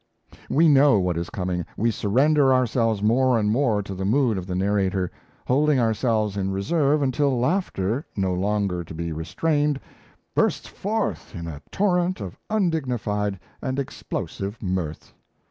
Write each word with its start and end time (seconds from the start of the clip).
We 0.49 0.67
know 0.67 0.99
what 0.99 1.15
is 1.15 1.29
coming, 1.29 1.63
we 1.77 1.91
surrender 1.91 2.51
ourselves 2.51 3.03
more 3.03 3.37
and 3.37 3.51
more 3.51 3.83
to 3.83 3.93
the 3.93 4.03
mood 4.03 4.35
of 4.35 4.47
the 4.47 4.55
narrator, 4.55 5.11
holding 5.45 5.79
ourselves 5.79 6.35
in 6.35 6.49
reserve 6.49 7.03
until 7.03 7.37
laughter, 7.39 8.07
no 8.15 8.33
longer 8.33 8.83
to 8.83 8.95
be 8.95 9.11
restrained, 9.13 9.79
bursts 10.33 10.67
forth 10.67 11.35
in 11.35 11.45
a 11.45 11.61
torrent 11.69 12.19
of 12.19 12.39
undignified 12.49 13.39
and 13.61 13.77
explosive 13.77 14.57
mirth. 14.59 15.13